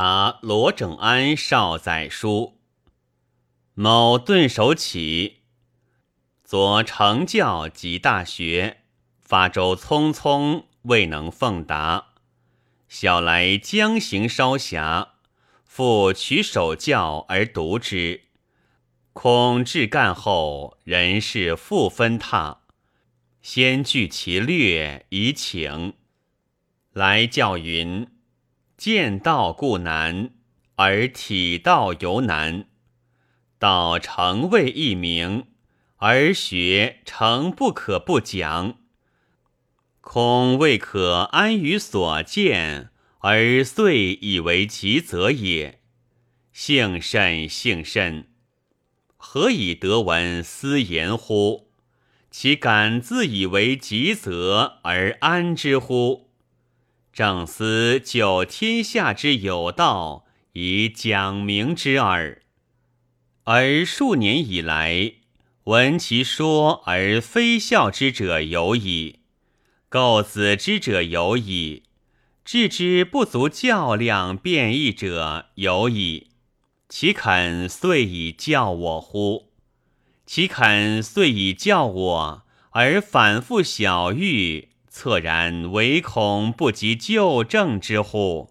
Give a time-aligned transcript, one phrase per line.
[0.00, 2.60] 答罗整安少宰书。
[3.74, 5.38] 某顿首起，
[6.44, 8.82] 昨成教及大学，
[9.20, 12.10] 发舟匆匆，未能奉达。
[12.88, 15.14] 晓来江行稍狭，
[15.64, 18.20] 复取首教而读之。
[19.12, 22.58] 恐至干后，人事复分沓，
[23.42, 25.94] 先据其略以请。
[26.92, 28.06] 来教云。
[28.78, 30.30] 见道固难，
[30.76, 32.68] 而体道犹难。
[33.58, 35.48] 道诚未易明，
[35.96, 38.76] 而学诚不可不讲。
[40.00, 45.80] 恐未可安于所见，而遂以为其则也。
[46.52, 48.28] 幸甚，幸甚！
[49.16, 51.72] 何以得闻斯言乎？
[52.30, 56.27] 其敢自以为吉则而安之乎？
[57.18, 62.42] 正思就天下之有道，以讲明之耳。
[63.42, 65.14] 而数年以来，
[65.64, 69.18] 闻其说而非笑之者有矣，
[69.88, 71.82] 构子之者有矣，
[72.44, 76.28] 置之不足较量辩异者有矣。
[76.88, 79.50] 岂肯遂以教我乎？
[80.24, 84.68] 岂肯遂以教我而反复小欲？
[84.92, 88.50] 恻然唯恐不及旧政之乎？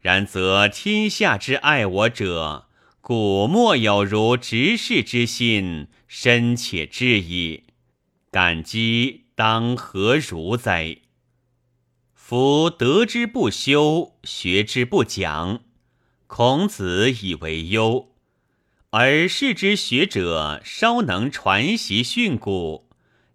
[0.00, 2.68] 然则天下之爱我者，
[3.00, 7.64] 古莫有如执事之心深且至矣。
[8.30, 10.98] 感激当何如哉？
[12.14, 15.60] 夫得之不修，学之不讲，
[16.26, 18.08] 孔子以为忧；
[18.90, 22.87] 而世之学者稍能传习训诂。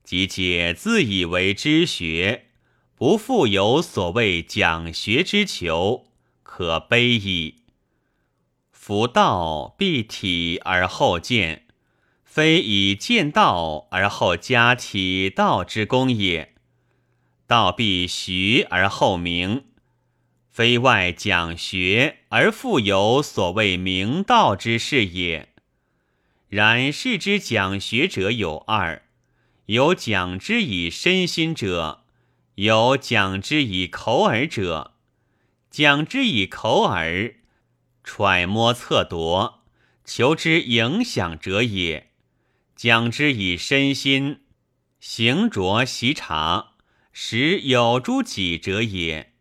[0.03, 2.47] 即解自以为知学，
[2.95, 6.07] 不复有所谓讲学之求，
[6.43, 7.63] 可悲矣。
[8.71, 11.67] 夫道必体而后见，
[12.25, 16.49] 非以见道而后加体道之功也；
[17.47, 19.63] 道必学而后明，
[20.51, 25.47] 非外讲学而复有所谓明道之事也。
[26.49, 29.02] 然世之讲学者有二。
[29.73, 32.03] 有讲之以身心者，
[32.53, 34.93] 有讲之以口耳者。
[35.71, 37.37] 讲之以口耳，
[38.03, 39.53] 揣摩测度，
[40.05, 42.09] 求之影响者也；
[42.75, 44.41] 讲之以身心，
[44.99, 46.73] 行着习察，
[47.11, 49.33] 使有诸己者也。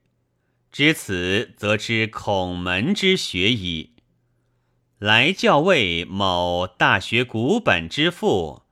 [0.70, 3.96] 知此，则知孔门之学矣。
[4.98, 8.62] 来教谓某大学古本之父。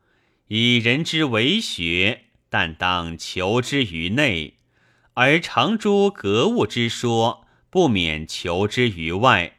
[0.53, 4.55] 以人之为学，但当求之于内；
[5.15, 9.59] 而常诸格物之说，不免求之于外。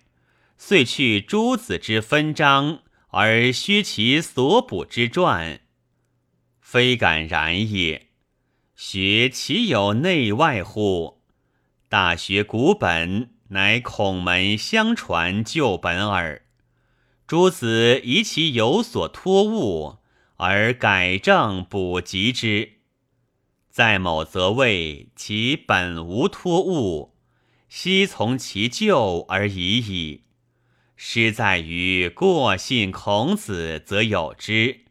[0.57, 2.79] 遂去诸子之分章，
[3.11, 5.61] 而虚其所补之传，
[6.59, 8.09] 非敢然也。
[8.75, 11.21] 学其有内外乎？
[11.87, 16.41] 大学古本，乃孔门相传旧本耳。
[17.25, 20.00] 诸子以其有所托物。
[20.43, 22.71] 而改正补及之，
[23.69, 27.15] 在某则谓其本无托物，
[27.69, 30.23] 悉从其旧而已矣。
[30.95, 34.85] 失在于过信孔子，则有之；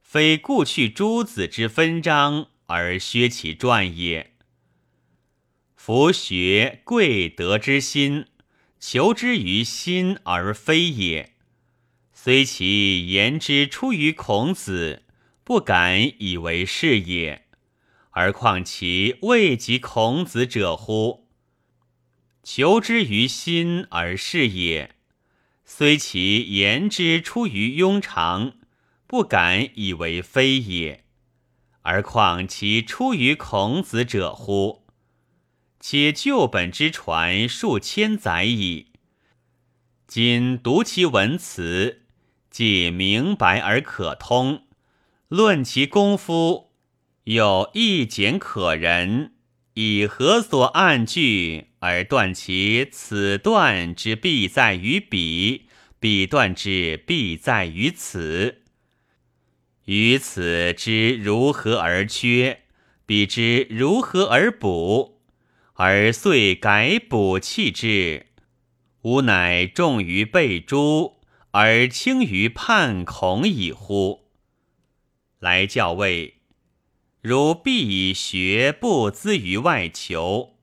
[0.00, 4.34] 非故去诸子之分章而削其传也。
[5.74, 8.26] 夫学贵德之心，
[8.78, 11.35] 求之于心而非也。
[12.26, 15.04] 虽其言之出于孔子，
[15.44, 17.46] 不敢以为是也，
[18.10, 21.28] 而况其未及孔子者乎？
[22.42, 24.96] 求之于心而是也。
[25.64, 28.54] 虽其言之出于庸常，
[29.06, 31.04] 不敢以为非也，
[31.82, 34.84] 而况其出于孔子者乎？
[35.78, 38.88] 且旧本之传数千载矣，
[40.08, 42.02] 今读其文辞。
[42.56, 44.62] 既明白而可通，
[45.28, 46.70] 论其功夫，
[47.24, 49.34] 有一简可人，
[49.74, 55.66] 以何所暗据而断其此断之必在于彼，
[56.00, 58.62] 彼断之必在于此？
[59.84, 62.62] 于此之如何而缺，
[63.04, 65.20] 彼之如何而补，
[65.74, 68.24] 而遂改补弃之，
[69.02, 71.15] 吾乃重于备诸。
[71.58, 74.26] 而轻于叛孔矣乎？
[75.38, 76.34] 来教谓：
[77.22, 80.58] 如必以学不资于外求，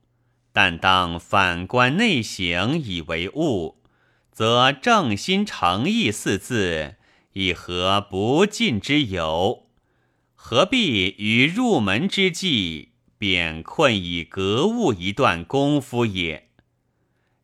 [0.52, 3.82] 但当反观内省以为物，
[4.30, 6.94] 则正心诚意四字，
[7.32, 9.66] 以何不尽之有？
[10.36, 16.50] 何必于入门之际，便困以格物一段功夫也？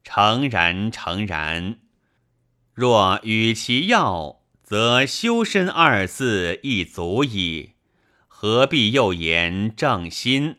[0.04, 1.79] 诚然，诚然。
[2.80, 7.72] 若与其要，则修身二字亦足矣。
[8.26, 10.56] 何必又言正心？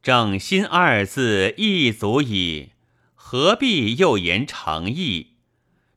[0.00, 2.68] 正心二字亦足矣，
[3.16, 5.32] 何必又言诚意？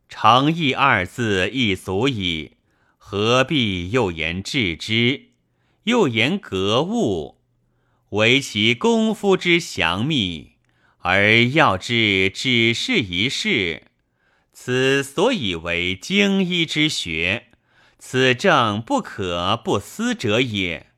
[0.09, 2.53] 诚意二字亦足矣，
[2.97, 5.25] 何必又言致之？
[5.83, 7.37] 又言格物？
[8.09, 10.53] 唯其功夫之详密，
[11.01, 13.83] 而要之只是一事。
[14.53, 17.47] 此所以为经医之学，
[17.97, 20.91] 此正不可不思者也。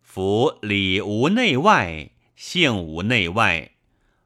[0.00, 3.72] 夫理无内外，性无内外，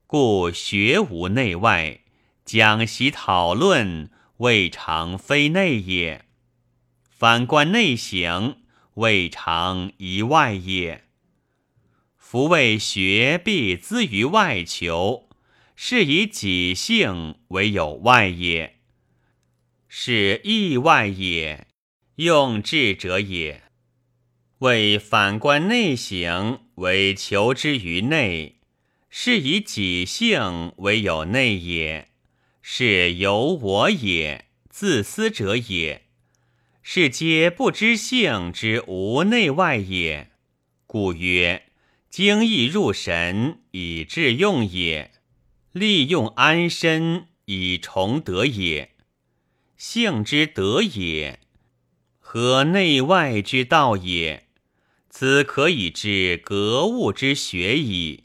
[0.07, 2.01] 故学无内外，
[2.45, 6.27] 讲习讨论未尝非内也。
[7.09, 8.59] 反观内省，
[8.95, 11.05] 未尝一外也。
[12.19, 15.26] 夫谓学必资于外求，
[15.79, 18.79] 是以己性为有外也，
[19.87, 21.67] 是意外也，
[22.17, 23.63] 用智者也。
[24.61, 28.57] 为反观内省为求之于内，
[29.11, 32.09] 是以己性为有内也，
[32.63, 36.07] 是由我也，自私者也，
[36.83, 40.31] 是皆不知性之无内外也。
[40.87, 41.65] 故曰：
[42.09, 45.11] 精意入神以致用也，
[45.77, 48.93] 利用安身以崇德也。
[49.77, 51.39] 性之德也，
[52.19, 54.47] 和内外之道也？
[55.11, 58.25] 此可以知格物之学矣。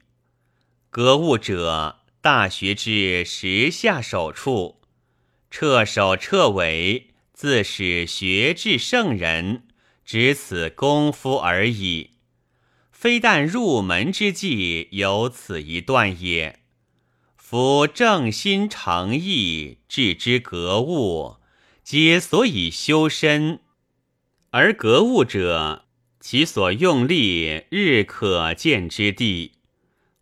[0.90, 4.80] 格物者，大学之时下手处，
[5.50, 9.68] 彻首彻尾，自始学至圣人，
[10.06, 12.12] 只此功夫而已。
[12.94, 16.61] 非但入门之际有此一段也。
[17.52, 21.36] 夫正心诚意，致之格物，
[21.84, 23.60] 皆所以修身，
[24.52, 25.84] 而格物者。
[26.22, 29.56] 其所用力，日可见之地。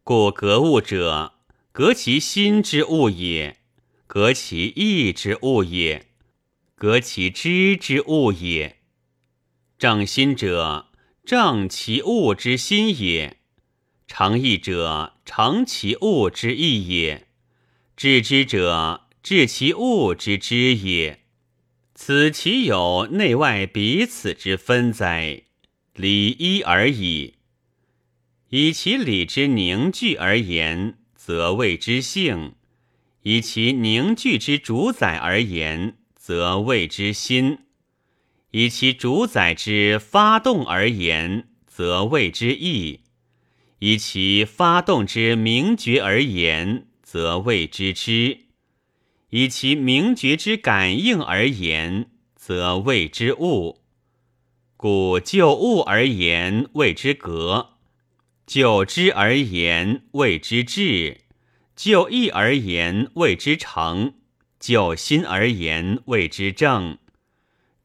[0.04, 1.34] 故格物者，
[1.72, 3.60] 格其心之物也，
[4.08, 6.08] 格其意之物也，
[6.74, 8.80] 格其知之物也。
[9.78, 10.88] 正心者，
[11.24, 13.38] 正其物之心也；
[14.12, 17.28] 诚义者，诚其物之义也；
[17.96, 21.20] 致之者，致其物之知也。
[21.94, 25.44] 此其有内外彼此之分哉？
[25.94, 27.36] 理一而已。
[28.50, 32.54] 以其理之凝聚而言，则谓之性；
[33.22, 37.60] 以其凝聚之主宰而言，则谓之心；
[38.52, 43.02] 以其主宰之发动而言，则谓之意；
[43.80, 48.46] 以其发动之明觉而言，则谓之知；
[49.30, 53.82] 以其明觉之感应而言，则谓之物。
[54.76, 57.72] 故就物而言谓之格，
[58.46, 61.22] 就知而言谓之智，
[61.76, 64.14] 就义而言谓之诚，
[64.60, 66.98] 就心而言谓之正。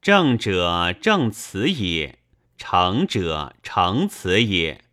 [0.01, 2.19] 正者正此也，
[2.57, 4.84] 诚者诚此也，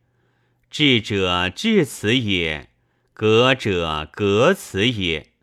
[0.72, 2.70] 智者智此也，
[3.12, 5.34] 格者格此也，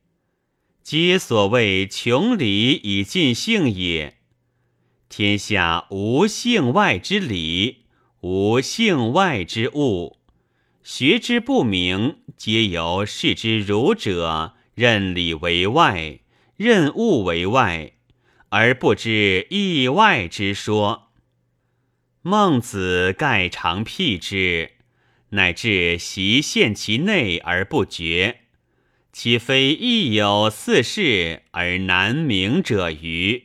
[0.82, 4.16] 皆所谓穷理以尽性也。
[5.10, 7.84] 天下无性外之理，
[8.22, 10.16] 无性外之物。
[10.82, 16.20] 学之不明，皆由视之儒者任理为外，
[16.56, 17.92] 任物为外，
[18.48, 21.10] 而不知意外之说。
[22.22, 24.72] 孟子盖常辟之，
[25.30, 28.40] 乃至习陷其内而不觉，
[29.12, 33.42] 岂非亦有四事而难明者欤？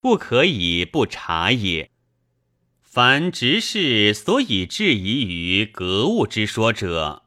[0.00, 1.90] 不可以不察也。
[2.80, 7.24] 凡执事所以质疑于格物之说者，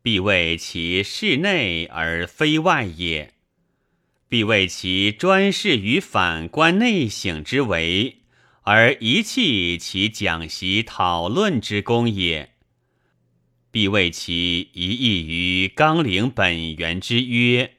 [0.00, 3.32] 必为其室内而非外也；
[4.28, 8.18] 必为其专事于反观内省之为，
[8.62, 12.50] 而遗弃其讲习讨论之功也；
[13.70, 17.74] 必为其一意于纲领本源之约。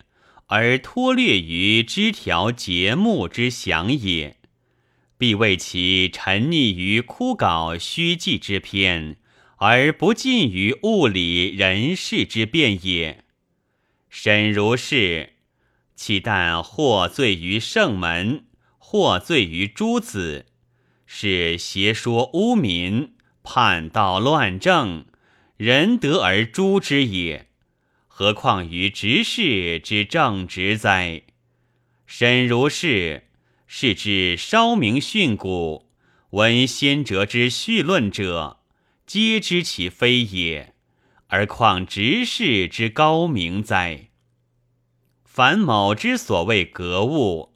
[0.48, 4.36] 而脱略于枝条节目之详也，
[5.18, 9.16] 必为其沉溺于枯槁虚寂之篇，
[9.56, 13.24] 而不尽于物理人事之变也。
[14.10, 15.36] 审如是，
[15.96, 18.44] 岂但获罪于圣门，
[18.78, 20.48] 获罪于诸子，
[21.06, 25.06] 是邪说污民，叛道乱政，
[25.64, 27.50] 仁德而诛之也。
[28.08, 31.22] 何况于执事之正直哉？
[32.08, 33.28] 审如是，
[33.68, 35.84] 是之稍明训诂，
[36.32, 38.62] 闻先哲之序论者，
[39.06, 40.74] 皆知其非也。
[41.28, 44.08] 而况执事之高明哉？
[45.24, 47.54] 凡某之所谓格物，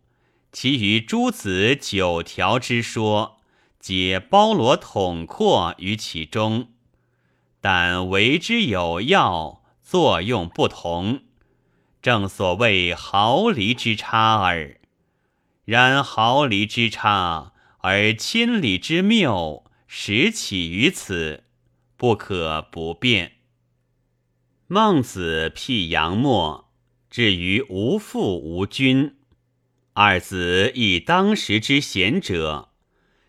[0.52, 3.42] 其余诸子九条之说，
[3.80, 6.70] 皆包罗统括于其中，
[7.68, 11.22] 但为之有要，作用不同，
[12.00, 14.80] 正所谓毫厘之差耳。
[15.64, 21.46] 然毫厘之差，而千里之谬，实起于此，
[21.98, 23.32] 不可不辩。
[24.68, 26.70] 孟子辟杨墨。
[27.10, 29.16] 至于无父无君，
[29.94, 32.70] 二子以当时之贤者，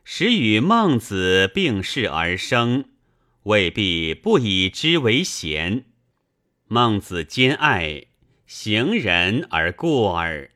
[0.05, 2.90] 时与孟子并世而生，
[3.47, 5.85] 未必不以之为贤。
[6.67, 8.07] 孟子兼爱，
[8.45, 10.50] 行仁而过耳；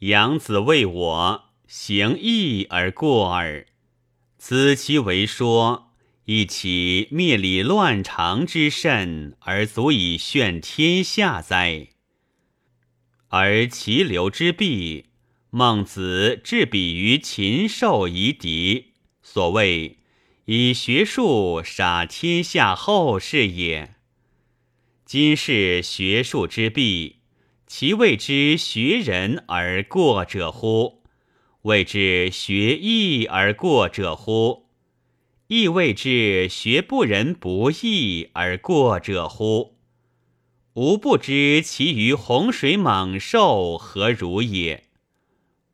[0.00, 3.66] 养子为我，行义而过耳。
[4.38, 5.90] 此其为说，
[6.26, 11.88] 亦其灭礼乱常之甚，而足以炫天下哉？
[13.30, 15.06] 而其流之弊，
[15.50, 18.92] 孟子置彼于禽兽夷狄，
[19.22, 19.97] 所谓
[20.50, 23.96] 以学术杀天下后世也。
[25.04, 27.16] 今是学术之弊，
[27.66, 31.02] 其谓之学人而过者乎？
[31.64, 34.70] 谓之学义而过者乎？
[35.48, 39.76] 亦谓之学不仁不义而过者乎？
[40.72, 44.84] 吾不知其余洪水猛兽何如也。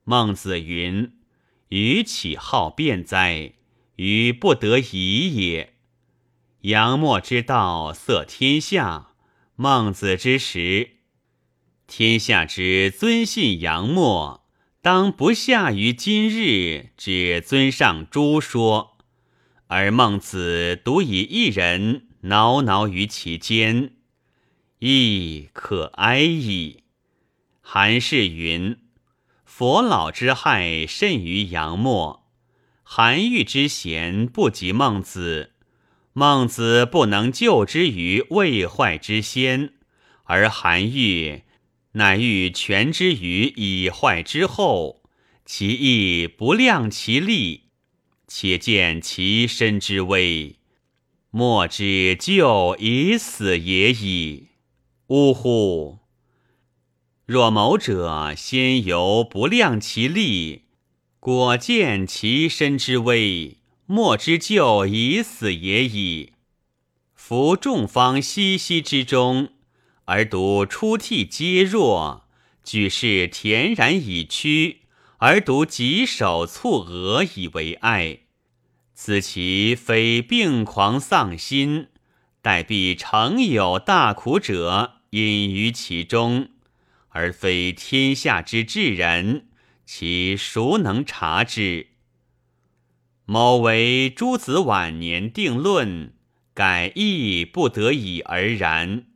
[0.02, 1.12] 孟子云
[1.70, 3.52] ：“予岂好辩哉？
[3.96, 5.74] 于不得已也。”
[6.62, 9.08] 杨墨之道色天下，
[9.56, 10.92] 孟子之时，
[11.86, 14.46] 天下之尊信杨墨，
[14.80, 18.96] 当不下于今日之尊上诸说，
[19.66, 23.92] 而孟子独以一人挠挠于其间。
[24.78, 26.84] 亦可哀矣。
[27.60, 28.78] 韩氏云
[29.44, 32.23] ：“佛老之害甚于杨墨，
[32.84, 35.50] 韩愈之贤不及孟子。
[36.12, 39.72] 孟子不能救之于未坏之先，
[40.24, 41.42] 而韩愈
[41.92, 45.02] 乃欲全之于已坏之后，
[45.44, 47.62] 其意不量其力，
[48.28, 50.60] 且见其身之危，
[51.30, 54.50] 莫之救以死也已。”
[55.08, 55.98] 呜呼！
[57.26, 60.63] 若谋者先由不量其力，
[61.24, 66.32] 果见其身之危，莫之救以死也已。
[67.14, 69.48] 夫众方熙熙之中，
[70.04, 72.26] 而独出涕皆弱，
[72.62, 74.82] 举世恬然以屈，
[75.16, 78.18] 而独棘手蹙额以为爱。
[78.92, 81.86] 此其非病狂丧心。
[82.42, 86.50] 待必诚有大苦者隐于其中，
[87.08, 89.46] 而非天下之至人，
[89.84, 91.88] 其孰能察之？
[93.26, 96.12] 某为诸子晚年定论，
[96.52, 99.06] 改亦不得已而然。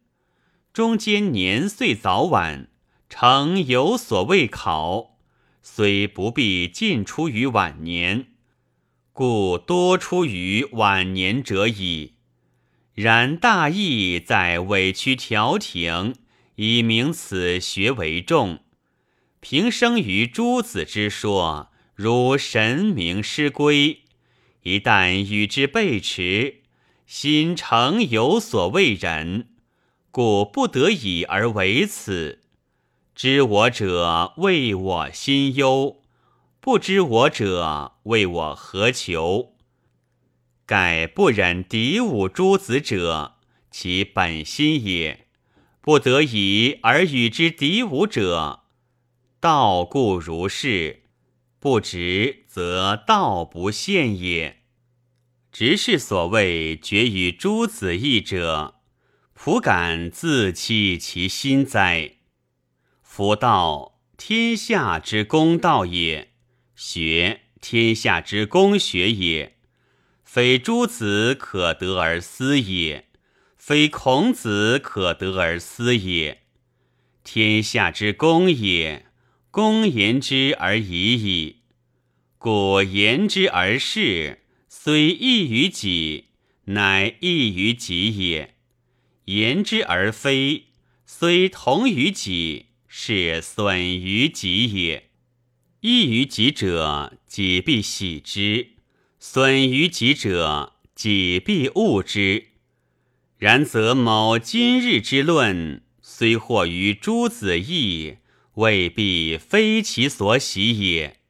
[0.73, 2.69] 中间年岁早晚，
[3.09, 5.19] 诚有所未考，
[5.63, 8.29] 虽不必尽出于晚年，
[9.13, 12.15] 故多出于晚年者矣。
[12.95, 16.15] 然大义在委曲调停，
[16.57, 18.61] 以明此学为重。
[19.41, 24.03] 平生于诸子之说，如神明师规，
[24.63, 26.63] 一旦与之背驰，
[27.07, 29.51] 心诚有所畏人，
[30.11, 32.41] 故不得已而为此。
[33.15, 36.03] 知我者为我心忧，
[36.61, 39.55] 不知我者为我何求？
[40.67, 43.37] 盖不忍敌吾诸子者，
[43.71, 45.27] 其本心也；
[45.81, 48.65] 不得已而与之敌吾者，
[49.41, 51.05] 道故如是。
[51.61, 54.59] 不直则道不现也。
[55.51, 58.77] 直是所谓绝与诸子义者，
[59.35, 62.19] 普敢自弃其心哉？
[63.03, 66.31] 夫道天下之公道也，
[66.77, 69.57] 学天下之公学也。
[70.25, 73.09] 非诸子可得而思也，
[73.57, 76.43] 非孔子可得而思也。
[77.25, 79.08] 天下之公也，
[79.59, 81.57] 公言之而已矣。
[82.39, 86.27] 故言之而事，虽异于己，
[86.67, 88.51] 乃异于己也；
[89.25, 90.67] 言之而非，
[91.05, 95.11] 虽同于己，是损于己也。
[95.81, 98.75] 异于己者，己必喜之。
[99.19, 102.51] 损于己者，己必恶之。
[103.39, 108.19] 然则某今日之论，虽惑于诸子义，
[108.59, 111.21] 未必非其所喜也。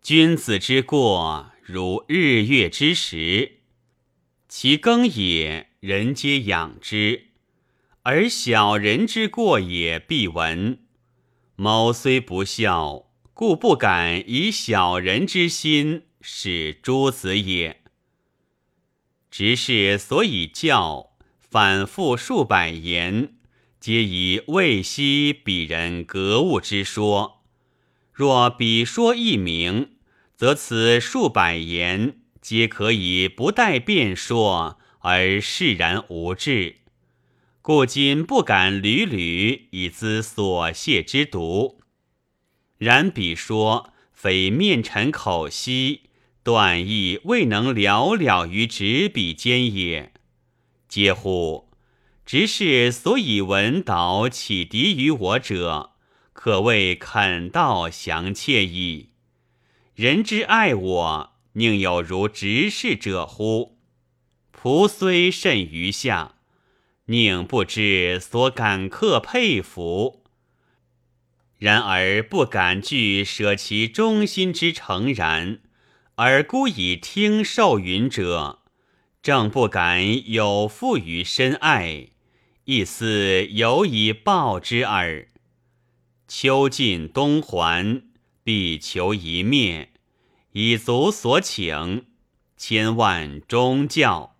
[0.00, 3.58] 君子之过，如日月之食，
[4.48, 7.26] 其耕也，人皆养之；
[8.02, 10.78] 而小人之过也，必闻。
[11.56, 16.04] 某虽不孝，故不敢以小人之心。
[16.28, 17.82] 使诸子也。
[19.30, 23.35] 执事所以教，反复数百言，
[23.86, 27.44] 皆以未悉彼人格物之说。
[28.12, 29.90] 若彼说一明，
[30.34, 36.78] 则此数百言皆可以不待辩说而释然无滞。
[37.62, 41.78] 故今不敢屡屡以资所谢之毒。
[42.78, 46.10] 然彼说非面陈口息。
[46.42, 50.12] 断亦未能了了于执笔间也，
[50.88, 51.65] 嗟乎！
[52.26, 55.92] 执事所以闻导启迪于我者，
[56.32, 59.10] 可谓肯道降切矣。
[59.94, 63.78] 人之爱我，宁有如执事者乎？
[64.52, 66.34] 仆虽甚于下，
[67.04, 70.24] 宁不知所感克佩服？
[71.58, 75.60] 然而不敢拒舍其忠心之诚然。
[76.16, 78.62] 而孤以听受允者，
[79.22, 82.08] 正不敢有负于深爱，
[82.66, 85.28] 亦似有以报之耳。
[86.26, 88.02] 秋尽冬还，
[88.42, 89.92] 必求一灭，
[90.50, 92.06] 以足所请，
[92.56, 94.35] 千万忠教。